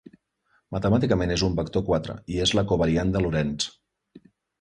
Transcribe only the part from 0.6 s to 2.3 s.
Matemàticament és un vector quatre,